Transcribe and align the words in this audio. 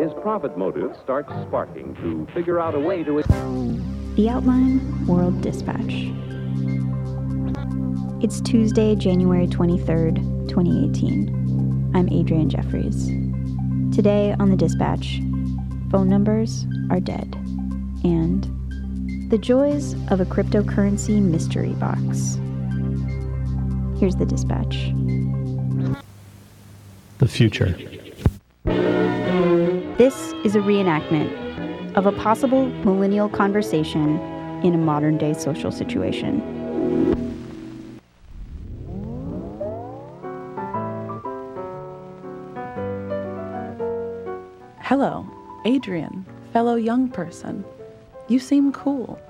his 0.00 0.12
profit 0.22 0.56
motive 0.56 0.96
starts 1.04 1.30
sparking 1.46 1.94
to 1.96 2.26
figure 2.32 2.58
out 2.58 2.74
a 2.74 2.80
way 2.80 3.04
to. 3.04 3.22
The 4.16 4.30
Outline 4.30 5.06
World 5.06 5.42
Dispatch. 5.42 6.08
It's 8.24 8.40
Tuesday, 8.40 8.96
January 8.96 9.46
23rd, 9.46 10.48
2018. 10.48 11.92
I'm 11.94 12.08
Adrienne 12.08 12.48
Jeffries. 12.48 13.08
Today 13.94 14.34
on 14.38 14.50
the 14.50 14.56
Dispatch, 14.56 15.18
phone 15.90 16.08
numbers 16.08 16.64
are 16.90 17.00
dead, 17.00 17.34
and 18.02 18.44
the 19.30 19.36
joys 19.38 19.94
of 20.10 20.20
a 20.20 20.24
cryptocurrency 20.24 21.20
mystery 21.20 21.74
box. 21.74 22.38
Here's 24.00 24.16
the 24.16 24.24
Dispatch. 24.26 24.92
The 27.18 27.28
future. 27.28 27.76
This 30.00 30.32
is 30.46 30.56
a 30.56 30.60
reenactment 30.60 31.94
of 31.94 32.06
a 32.06 32.12
possible 32.12 32.64
millennial 32.86 33.28
conversation 33.28 34.18
in 34.64 34.72
a 34.72 34.78
modern 34.78 35.18
day 35.18 35.34
social 35.34 35.70
situation. 35.70 36.40
Hello, 44.78 45.28
Adrienne, 45.66 46.24
fellow 46.54 46.76
young 46.76 47.10
person. 47.10 47.62
You 48.26 48.38
seem 48.38 48.72
cool. 48.72 49.20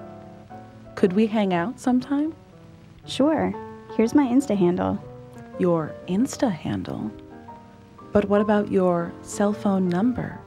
Could 0.94 1.14
we 1.14 1.26
hang 1.26 1.52
out 1.52 1.80
sometime? 1.80 2.32
Sure, 3.06 3.52
here's 3.96 4.14
my 4.14 4.26
Insta 4.28 4.56
handle. 4.56 5.02
Your 5.58 5.92
Insta 6.06 6.48
handle? 6.48 7.10
But 8.12 8.26
what 8.26 8.40
about 8.40 8.70
your 8.70 9.12
cell 9.22 9.52
phone 9.52 9.88
number? 9.88 10.38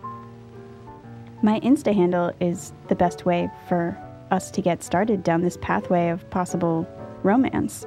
My 1.43 1.59
Insta 1.59 1.93
handle 1.93 2.31
is 2.39 2.71
the 2.87 2.95
best 2.95 3.25
way 3.25 3.51
for 3.67 3.97
us 4.31 4.49
to 4.51 4.61
get 4.61 4.81
started 4.81 5.23
down 5.23 5.41
this 5.41 5.57
pathway 5.57 6.07
of 6.07 6.27
possible 6.29 6.87
romance. 7.21 7.85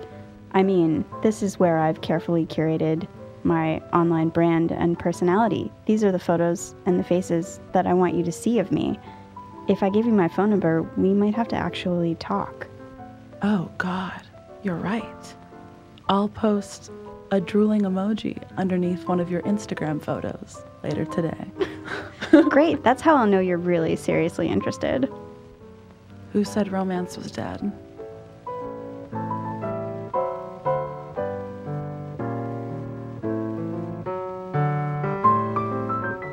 I 0.52 0.62
mean, 0.62 1.06
this 1.22 1.42
is 1.42 1.58
where 1.58 1.78
I've 1.78 2.02
carefully 2.02 2.44
curated 2.44 3.08
my 3.44 3.78
online 3.94 4.28
brand 4.28 4.72
and 4.72 4.98
personality. 4.98 5.72
These 5.86 6.04
are 6.04 6.12
the 6.12 6.18
photos 6.18 6.74
and 6.84 7.00
the 7.00 7.04
faces 7.04 7.58
that 7.72 7.86
I 7.86 7.94
want 7.94 8.14
you 8.14 8.22
to 8.24 8.32
see 8.32 8.58
of 8.58 8.70
me. 8.70 8.98
If 9.68 9.82
I 9.82 9.88
give 9.88 10.04
you 10.04 10.12
my 10.12 10.28
phone 10.28 10.50
number, 10.50 10.82
we 10.98 11.14
might 11.14 11.34
have 11.34 11.48
to 11.48 11.56
actually 11.56 12.14
talk. 12.16 12.66
Oh, 13.40 13.70
God, 13.78 14.20
you're 14.64 14.76
right. 14.76 15.34
I'll 16.10 16.28
post 16.28 16.90
a 17.30 17.40
drooling 17.40 17.82
emoji 17.82 18.38
underneath 18.58 19.08
one 19.08 19.18
of 19.18 19.30
your 19.30 19.40
Instagram 19.42 20.02
photos 20.02 20.62
later 20.82 21.06
today. 21.06 21.46
Great, 22.48 22.82
that's 22.82 23.02
how 23.02 23.16
I'll 23.16 23.26
know 23.26 23.40
you're 23.40 23.58
really 23.58 23.96
seriously 23.96 24.48
interested. 24.48 25.10
Who 26.32 26.44
said 26.44 26.72
romance 26.72 27.16
was 27.16 27.30
dead? 27.30 27.72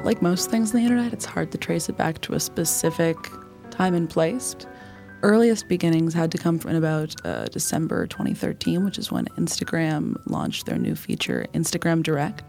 Like 0.03 0.21
most 0.21 0.49
things 0.51 0.71
on 0.71 0.81
the 0.81 0.83
internet, 0.83 1.13
it's 1.13 1.25
hard 1.25 1.51
to 1.53 1.57
trace 1.57 1.87
it 1.89 1.97
back 1.97 2.21
to 2.21 2.33
a 2.33 2.39
specific 2.39 3.17
time 3.71 3.93
and 3.93 4.09
place. 4.09 4.55
Earliest 5.21 5.69
beginnings 5.69 6.13
had 6.13 6.31
to 6.33 6.37
come 6.37 6.59
from 6.59 6.75
about 6.75 7.15
uh, 7.25 7.45
December 7.45 8.05
2013, 8.07 8.83
which 8.83 8.97
is 8.97 9.11
when 9.11 9.25
Instagram 9.37 10.17
launched 10.25 10.65
their 10.65 10.77
new 10.77 10.95
feature, 10.95 11.45
Instagram 11.53 12.03
Direct. 12.03 12.43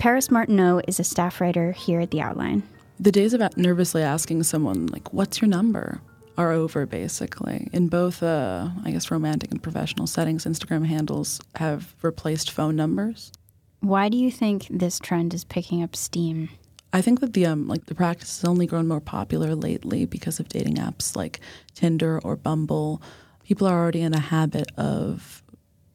Paris 0.00 0.30
Martineau 0.30 0.80
is 0.88 0.98
a 0.98 1.04
staff 1.04 1.40
writer 1.40 1.70
here 1.70 2.00
at 2.00 2.10
The 2.10 2.20
Outline. 2.20 2.64
The 2.98 3.12
days 3.12 3.34
of 3.34 3.56
nervously 3.56 4.02
asking 4.02 4.42
someone, 4.44 4.86
like, 4.86 5.12
what's 5.12 5.40
your 5.40 5.48
number? 5.48 6.00
are 6.38 6.52
over 6.52 6.86
basically. 6.86 7.68
In 7.72 7.88
both, 7.88 8.22
uh, 8.22 8.68
I 8.84 8.90
guess, 8.90 9.10
romantic 9.10 9.50
and 9.50 9.62
professional 9.62 10.06
settings, 10.06 10.44
Instagram 10.44 10.86
handles 10.86 11.40
have 11.56 11.94
replaced 12.02 12.50
phone 12.50 12.76
numbers. 12.76 13.32
Why 13.80 14.08
do 14.08 14.16
you 14.16 14.30
think 14.30 14.66
this 14.68 14.98
trend 14.98 15.34
is 15.34 15.44
picking 15.44 15.82
up 15.82 15.96
steam? 15.96 16.48
I 16.92 17.02
think 17.02 17.20
that 17.20 17.34
the 17.34 17.46
um, 17.46 17.68
like 17.68 17.86
the 17.86 17.94
practice 17.94 18.40
has 18.40 18.48
only 18.48 18.66
grown 18.66 18.88
more 18.88 19.00
popular 19.00 19.54
lately 19.54 20.06
because 20.06 20.40
of 20.40 20.48
dating 20.48 20.76
apps 20.76 21.16
like 21.16 21.40
Tinder 21.74 22.20
or 22.22 22.36
Bumble. 22.36 23.02
People 23.44 23.66
are 23.66 23.78
already 23.78 24.00
in 24.00 24.14
a 24.14 24.20
habit 24.20 24.70
of 24.76 25.42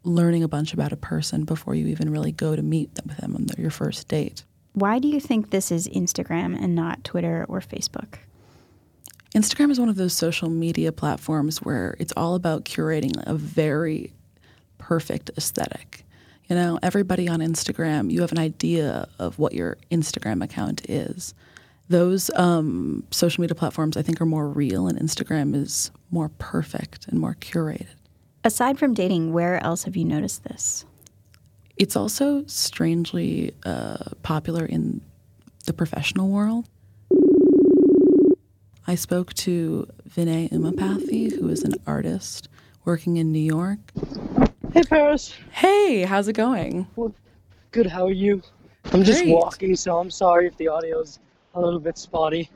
learning 0.03 0.43
a 0.43 0.47
bunch 0.47 0.73
about 0.73 0.91
a 0.91 0.97
person 0.97 1.43
before 1.43 1.75
you 1.75 1.87
even 1.87 2.09
really 2.09 2.31
go 2.31 2.55
to 2.55 2.61
meet 2.61 2.95
them 2.95 3.05
with 3.07 3.17
them 3.17 3.35
on 3.35 3.47
your 3.57 3.71
first 3.71 4.07
date. 4.07 4.43
Why 4.73 4.99
do 4.99 5.07
you 5.07 5.19
think 5.19 5.49
this 5.49 5.71
is 5.71 5.87
Instagram 5.89 6.55
and 6.61 6.73
not 6.75 7.03
Twitter 7.03 7.45
or 7.49 7.59
Facebook? 7.59 8.19
Instagram 9.35 9.71
is 9.71 9.79
one 9.79 9.89
of 9.89 9.95
those 9.95 10.13
social 10.13 10.49
media 10.49 10.91
platforms 10.91 11.61
where 11.61 11.95
it's 11.99 12.13
all 12.15 12.35
about 12.35 12.65
curating 12.65 13.11
a 13.25 13.33
very 13.33 14.13
perfect 14.77 15.29
aesthetic. 15.37 16.05
You 16.49 16.55
know, 16.55 16.79
everybody 16.83 17.29
on 17.29 17.39
Instagram, 17.39 18.11
you 18.11 18.21
have 18.21 18.31
an 18.33 18.39
idea 18.39 19.07
of 19.19 19.39
what 19.39 19.53
your 19.53 19.77
Instagram 19.89 20.43
account 20.43 20.89
is. 20.89 21.33
Those 21.87 22.29
um, 22.35 23.05
social 23.11 23.41
media 23.41 23.55
platforms, 23.55 23.95
I 23.97 24.01
think, 24.01 24.21
are 24.21 24.25
more 24.25 24.47
real, 24.47 24.87
and 24.87 24.99
Instagram 24.99 25.55
is 25.55 25.91
more 26.09 26.29
perfect 26.39 27.07
and 27.07 27.19
more 27.19 27.35
curated. 27.35 27.87
Aside 28.43 28.79
from 28.79 28.93
dating, 28.93 29.33
where 29.33 29.63
else 29.63 29.83
have 29.83 29.95
you 29.95 30.05
noticed 30.05 30.43
this? 30.43 30.85
It's 31.81 31.95
also 31.95 32.43
strangely 32.45 33.55
uh, 33.65 33.97
popular 34.21 34.63
in 34.67 35.01
the 35.65 35.73
professional 35.73 36.29
world. 36.29 36.69
I 38.85 38.93
spoke 38.93 39.33
to 39.45 39.87
Vinay 40.07 40.51
Umapathy, 40.51 41.35
who 41.35 41.49
is 41.49 41.63
an 41.63 41.73
artist 41.87 42.49
working 42.85 43.17
in 43.17 43.31
New 43.31 43.39
York. 43.39 43.79
Hey, 44.71 44.83
Paris. 44.83 45.33
Hey, 45.49 46.03
how's 46.03 46.27
it 46.27 46.33
going? 46.33 46.85
Well, 46.95 47.15
good, 47.71 47.87
how 47.87 48.05
are 48.05 48.11
you? 48.11 48.43
I'm 48.93 49.03
just 49.03 49.23
Great. 49.23 49.33
walking, 49.33 49.75
so 49.75 49.97
I'm 49.97 50.11
sorry 50.11 50.45
if 50.45 50.55
the 50.57 50.67
audio's 50.67 51.17
a 51.55 51.59
little 51.59 51.79
bit 51.79 51.97
spotty. 51.97 52.51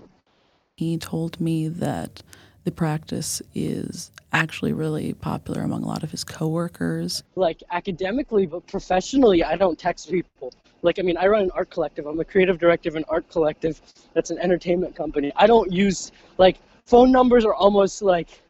He 0.78 1.00
told 1.00 1.42
me 1.42 1.68
that 1.68 2.22
the 2.66 2.72
practice 2.72 3.42
is 3.54 4.12
actually 4.34 4.74
really 4.74 5.14
popular 5.14 5.62
among 5.62 5.84
a 5.84 5.88
lot 5.88 6.04
of 6.04 6.12
his 6.12 6.24
coworkers. 6.24 7.24
Like 7.36 7.64
academically, 7.72 8.46
but 8.46 8.68
professionally, 8.68 9.44
I 9.44 9.56
don't 9.56 9.80
text 9.80 10.10
people. 10.10 10.52
Like, 10.82 11.00
I 11.00 11.04
mean, 11.04 11.18
I 11.18 11.28
run 11.28 11.44
an 11.44 11.52
art 11.52 11.70
collective. 11.70 12.06
I'm 12.06 12.20
a 12.20 12.26
creative 12.26 12.60
director 12.60 12.90
of 12.90 12.96
an 12.96 13.06
art 13.08 13.30
collective 13.30 13.82
that's 14.14 14.30
an 14.30 14.40
entertainment 14.40 14.96
company. 14.96 15.32
I 15.36 15.48
don't 15.48 15.72
use, 15.72 16.12
like, 16.38 16.58
phone 16.86 17.12
numbers 17.12 17.46
are 17.46 17.56
almost 17.56 18.02
like 18.02 18.42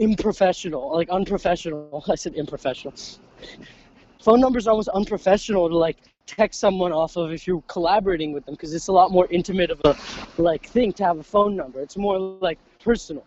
unprofessional, 0.00 0.94
like 0.94 1.08
unprofessional. 1.10 2.04
I 2.08 2.14
said 2.14 2.34
unprofessional. 2.36 2.94
Phone 4.22 4.40
numbers 4.40 4.66
are 4.66 4.70
almost 4.70 4.88
unprofessional 4.88 5.68
to 5.68 5.76
like 5.76 5.96
text 6.26 6.60
someone 6.60 6.92
off 6.92 7.16
of 7.16 7.32
if 7.32 7.46
you're 7.46 7.62
collaborating 7.68 8.32
with 8.32 8.44
them 8.44 8.54
because 8.54 8.74
it's 8.74 8.88
a 8.88 8.92
lot 8.92 9.10
more 9.10 9.26
intimate 9.30 9.70
of 9.70 9.80
a 9.84 9.96
like 10.40 10.66
thing 10.68 10.92
to 10.92 11.04
have 11.04 11.18
a 11.18 11.22
phone 11.22 11.56
number. 11.56 11.80
It's 11.80 11.96
more 11.96 12.18
like 12.18 12.58
personal. 12.82 13.24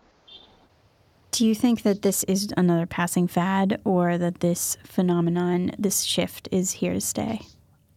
Do 1.32 1.46
you 1.46 1.54
think 1.54 1.82
that 1.82 2.02
this 2.02 2.24
is 2.24 2.52
another 2.58 2.84
passing 2.84 3.26
fad 3.26 3.80
or 3.84 4.18
that 4.18 4.40
this 4.40 4.76
phenomenon, 4.84 5.72
this 5.78 6.02
shift 6.02 6.46
is 6.52 6.72
here 6.72 6.92
to 6.92 7.00
stay? 7.00 7.40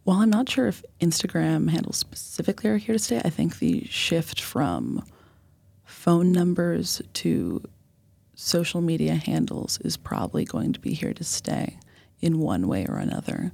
Well, 0.06 0.16
I'm 0.16 0.30
not 0.30 0.48
sure 0.48 0.68
if 0.68 0.82
Instagram 1.02 1.68
handles 1.68 1.98
specifically 1.98 2.70
are 2.70 2.78
here 2.78 2.94
to 2.94 2.98
stay. 2.98 3.20
I 3.22 3.28
think 3.28 3.58
the 3.58 3.84
shift 3.90 4.40
from 4.40 5.04
phone 5.84 6.32
numbers 6.32 7.02
to 7.12 7.62
social 8.34 8.80
media 8.80 9.16
handles 9.16 9.78
is 9.82 9.98
probably 9.98 10.46
going 10.46 10.72
to 10.72 10.80
be 10.80 10.94
here 10.94 11.12
to 11.12 11.24
stay 11.24 11.76
in 12.20 12.38
one 12.38 12.66
way 12.66 12.86
or 12.88 12.96
another. 12.96 13.52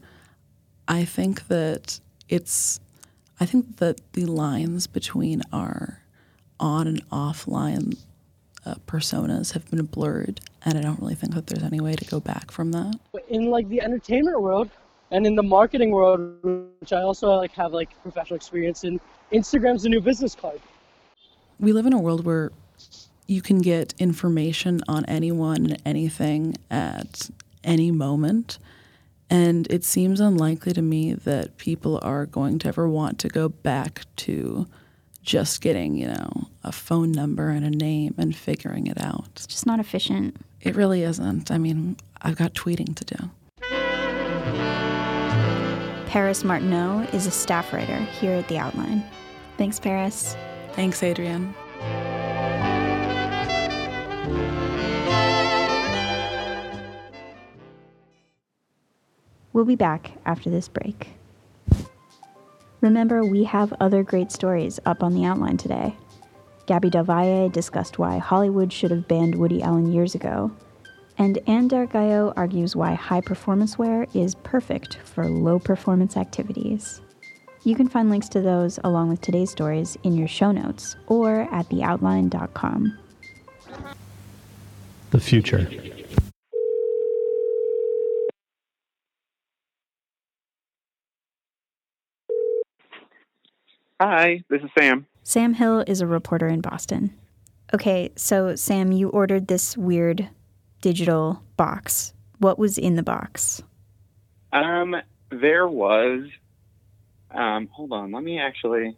I 0.87 1.04
think 1.04 1.48
that 1.48 1.98
it's 2.28 2.78
I 3.41 3.47
think 3.47 3.78
that 3.78 4.00
the 4.12 4.26
lines 4.26 4.87
between 4.87 5.42
our 5.53 6.04
on 6.60 6.86
and 6.86 7.09
offline 7.09 7.97
uh, 8.64 8.74
personas 8.86 9.53
have 9.53 9.68
been 9.70 9.84
blurred, 9.84 10.41
and 10.64 10.78
I 10.78 10.82
don't 10.82 11.00
really 11.00 11.14
think 11.14 11.34
that 11.34 11.47
there's 11.47 11.64
any 11.64 11.80
way 11.80 11.94
to 11.94 12.04
go 12.04 12.20
back 12.20 12.50
from 12.50 12.72
that. 12.72 12.94
In 13.28 13.47
like 13.47 13.68
the 13.68 13.80
entertainment 13.80 14.41
world 14.41 14.70
and 15.10 15.26
in 15.26 15.34
the 15.34 15.42
marketing 15.42 15.91
world, 15.91 16.38
which 16.80 16.92
I 16.92 17.03
also 17.03 17.34
like 17.34 17.53
have 17.53 17.72
like 17.72 17.91
professional 18.03 18.36
experience 18.36 18.84
in, 18.84 19.00
Instagram's 19.32 19.84
a 19.84 19.88
new 19.88 20.00
business 20.00 20.34
card. 20.34 20.60
We 21.59 21.72
live 21.72 21.86
in 21.86 21.92
a 21.92 22.00
world 22.00 22.24
where 22.24 22.50
you 23.26 23.41
can 23.41 23.60
get 23.60 23.94
information 23.98 24.82
on 24.88 25.04
anyone 25.06 25.66
and 25.66 25.82
anything 25.84 26.56
at 26.70 27.30
any 27.64 27.91
moment. 27.91 28.59
And 29.30 29.66
it 29.70 29.84
seems 29.84 30.20
unlikely 30.20 30.74
to 30.74 30.82
me 30.82 31.14
that 31.14 31.56
people 31.56 31.98
are 32.03 32.26
going 32.26 32.59
to 32.60 32.68
ever 32.68 32.88
want 32.88 33.18
to 33.20 33.28
go 33.28 33.48
back 33.48 34.03
to 34.16 34.66
just 35.22 35.60
getting, 35.60 35.97
you 35.97 36.09
know, 36.09 36.48
a 36.65 36.72
phone 36.72 37.13
number 37.13 37.48
and 37.51 37.65
a 37.65 37.71
name 37.71 38.15
and 38.19 38.36
figuring 38.36 38.86
it 38.86 39.01
out. 39.01 39.27
It's 39.36 39.47
just 39.47 39.66
not 39.66 39.80
efficient. 39.80 40.36
It 40.60 40.77
really 40.77 41.03
isn't. 41.03 41.51
I 41.51 41.59
mean, 41.59 41.97
I've 42.21 42.36
got 42.36 42.54
tweeting 42.54 42.95
to 42.97 43.04
do. 43.04 43.30
Paris 46.07 46.45
Martineau 46.45 47.07
is 47.13 47.27
a 47.27 47.30
staff 47.30 47.72
writer 47.72 47.97
here 48.21 48.33
at 48.33 48.48
The 48.48 48.59
Outline. 48.59 49.03
Thanks, 49.57 49.80
Paris. 49.80 50.36
Thanks, 50.72 51.03
Adrienne. 51.03 51.54
We'll 59.53 59.65
be 59.65 59.77
back 59.77 60.13
after 60.24 60.51
this 60.51 60.69
break. 60.69 61.09
Remember, 62.83 63.25
we 63.25 63.45
have 63.45 63.73
other 63.81 64.03
great 64.03 64.33
stories 64.33 64.81
up 64.84 65.05
on 65.05 65.15
the 65.15 65.25
outline 65.25 65.57
today. 65.57 65.97
Gaby 66.67 66.91
Del 66.91 67.05
Valle 67.05 67.49
discussed 67.49 67.99
why 67.99 68.19
Hollywood 68.19 68.73
should 68.73 68.91
have 68.91 69.07
banned 69.07 69.37
Woody 69.37 69.63
Allen 69.63 69.93
years 69.93 70.17
ago. 70.17 70.51
And 71.17 71.39
Ann 71.47 71.69
Derrick-Gaillot 71.69 72.33
argues 72.37 72.75
why 72.75 72.95
high 72.95 73.21
performance 73.21 73.79
wear 73.79 74.09
is 74.15 74.34
perfect 74.34 74.99
for 75.05 75.29
low 75.29 75.61
performance 75.61 76.17
activities. 76.17 77.01
You 77.63 77.77
can 77.77 77.87
find 77.87 78.11
links 78.11 78.29
to 78.31 78.41
those 78.41 78.81
along 78.83 79.11
with 79.11 79.21
today's 79.21 79.53
stories 79.53 79.97
in 80.03 80.17
your 80.17 80.27
show 80.27 80.51
notes 80.51 80.97
or 81.07 81.43
at 81.53 81.69
theoutline.com. 81.69 82.99
The 85.11 85.21
future. 85.21 85.69
Hi, 94.04 94.43
this 94.51 94.60
is 94.63 94.71
Sam. 94.77 95.07
Sam 95.22 95.54
Hill 95.54 95.84
is 95.87 96.01
a 96.01 96.09
reporter 96.09 96.49
in 96.49 96.60
Boston. 96.60 97.16
Okay, 97.72 98.10
so 98.16 98.57
Sam, 98.57 98.91
you 98.91 99.10
ordered 99.10 99.47
this 99.47 99.77
weird 99.77 100.28
digital 100.81 101.45
box. 101.57 102.13
What 102.39 102.59
was 102.59 102.78
in 102.78 102.97
the 102.97 103.04
box? 103.04 103.63
Um, 104.53 104.97
there 105.31 105.69
was. 105.69 106.25
Um, 107.31 107.69
hold 107.69 107.93
on, 107.93 108.10
let 108.10 108.25
me 108.25 108.41
actually. 108.41 108.97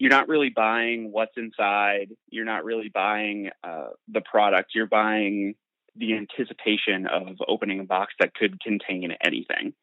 You're 0.02 0.10
not 0.10 0.28
really 0.30 0.50
buying 0.50 1.12
what's 1.12 1.38
inside. 1.38 2.08
You're 2.28 2.44
not 2.44 2.66
really 2.66 2.90
buying 2.90 3.52
uh, 3.64 3.90
the 4.12 4.22
product. 4.22 4.72
You're 4.74 4.88
buying 4.88 5.54
the 5.96 6.16
anticipation 6.16 7.06
of 7.06 7.38
opening 7.48 7.82
a 7.82 7.84
box 7.84 8.16
that 8.20 8.34
could 8.34 8.60
contain 8.62 9.14
anything. 9.24 9.76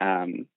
Um, 0.00 0.48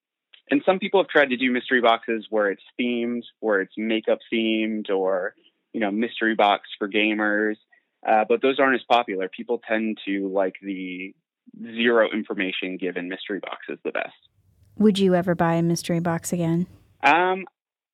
and 0.50 0.64
some 0.66 0.80
people 0.80 1.00
have 1.00 1.10
tried 1.10 1.30
to 1.30 1.38
do 1.38 1.52
mystery 1.52 1.80
boxes 1.80 2.26
where 2.32 2.50
it's 2.50 2.64
themed, 2.82 3.22
where 3.40 3.62
it's 3.62 3.76
makeup 3.78 4.18
themed, 4.34 4.90
or 4.90 5.36
you 5.74 5.80
know, 5.80 5.92
mystery 5.92 6.34
box 6.34 6.64
for 6.80 6.90
gamers. 6.90 7.58
Uh, 8.04 8.26
but 8.28 8.42
those 8.42 8.60
aren't 8.60 8.74
as 8.74 8.86
popular. 8.90 9.30
People 9.30 9.62
tend 9.70 10.00
to 10.08 10.28
like 10.34 10.56
the 10.64 11.14
zero 11.62 12.10
information 12.12 12.78
given 12.78 13.10
mystery 13.10 13.42
boxes 13.42 13.78
the 13.86 13.92
best. 13.92 14.16
Would 14.80 14.98
you 14.98 15.14
ever 15.14 15.36
buy 15.36 15.54
a 15.54 15.62
mystery 15.62 16.00
box 16.00 16.34
again? 16.34 16.66
Um, 17.04 17.46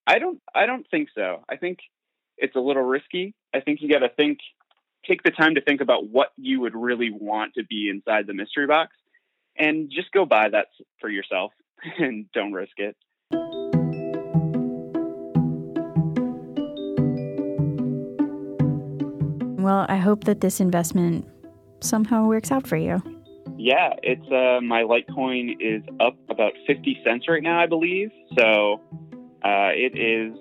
I 0.05 0.19
don't. 0.19 0.41
I 0.53 0.65
don't 0.65 0.85
think 0.89 1.09
so. 1.15 1.43
I 1.49 1.55
think 1.55 1.79
it's 2.37 2.55
a 2.55 2.59
little 2.59 2.83
risky. 2.83 3.33
I 3.53 3.61
think 3.61 3.81
you 3.81 3.89
got 3.89 3.99
to 3.99 4.09
think, 4.09 4.39
take 5.07 5.23
the 5.23 5.31
time 5.31 5.55
to 5.55 5.61
think 5.61 5.81
about 5.81 6.09
what 6.09 6.29
you 6.37 6.59
would 6.61 6.75
really 6.75 7.09
want 7.11 7.53
to 7.55 7.63
be 7.63 7.89
inside 7.89 8.27
the 8.27 8.33
mystery 8.33 8.67
box, 8.67 8.91
and 9.57 9.89
just 9.89 10.11
go 10.11 10.25
buy 10.25 10.49
that 10.49 10.67
for 10.99 11.09
yourself 11.09 11.51
and 11.99 12.25
don't 12.33 12.51
risk 12.51 12.73
it. 12.77 12.95
Well, 19.61 19.85
I 19.87 19.95
hope 19.95 20.25
that 20.25 20.41
this 20.41 20.59
investment 20.59 21.25
somehow 21.79 22.27
works 22.27 22.51
out 22.51 22.67
for 22.67 22.75
you. 22.75 23.01
Yeah, 23.55 23.93
it's 24.03 24.29
uh, 24.29 24.59
my 24.61 24.83
Litecoin 24.83 25.55
is 25.61 25.83
up 26.01 26.17
about 26.29 26.51
fifty 26.67 26.99
cents 27.05 27.29
right 27.29 27.41
now, 27.41 27.61
I 27.61 27.67
believe. 27.67 28.11
So 28.37 28.81
uh, 29.43 29.71
it 29.73 29.97
is 29.97 30.37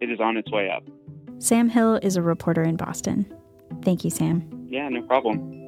it 0.00 0.10
is 0.10 0.20
on 0.20 0.36
its 0.36 0.50
way 0.50 0.68
up. 0.70 0.84
Sam 1.38 1.68
Hill 1.68 1.96
is 2.02 2.16
a 2.16 2.22
reporter 2.22 2.62
in 2.62 2.76
Boston. 2.76 3.26
Thank 3.82 4.04
you, 4.04 4.10
Sam. 4.10 4.48
Yeah, 4.68 4.88
no 4.88 5.02
problem. 5.02 5.64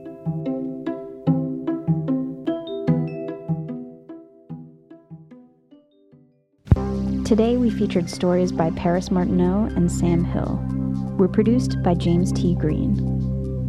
Today 7.24 7.56
we 7.56 7.70
featured 7.70 8.08
stories 8.08 8.52
by 8.52 8.70
Paris 8.70 9.10
Martineau 9.10 9.64
and 9.76 9.90
Sam 9.90 10.24
Hill. 10.24 10.64
We're 11.18 11.26
produced 11.26 11.82
by 11.82 11.94
James 11.94 12.30
T. 12.32 12.54
Green. 12.54 12.94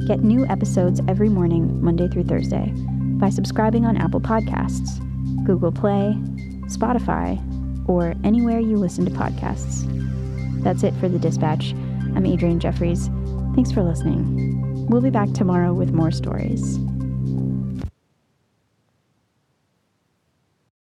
Get 0.05 0.22
new 0.22 0.45
episodes 0.48 1.01
every 1.07 1.27
morning, 1.27 1.83
Monday 1.83 2.07
through 2.07 2.25
Thursday, 2.25 2.72
by 3.19 3.29
subscribing 3.29 3.86
on 3.86 3.98
Apple 3.98 4.22
Podcasts, 4.22 5.00
Google 5.43 5.72
Play, 5.72 6.13
Spotify, 6.67 7.41
or 7.88 8.13
anywhere 8.24 8.60
you 8.60 8.77
listen 8.77 9.06
to 9.06 9.12
podcasts. 9.12 9.86
That's 10.63 10.84
it 10.84 10.94
for 10.96 11.08
the 11.08 11.20
dispatch. 11.20 11.74
I'm 12.15 12.25
Adrienne 12.25 12.60
Jeffries. 12.60 13.10
Thanks 13.56 13.72
for 13.72 13.84
listening. 13.84 14.88
We'll 14.88 15.01
be 15.01 15.10
back 15.10 15.32
tomorrow 15.34 15.74
with 15.74 15.91
more 15.91 16.12
stories. 16.12 16.77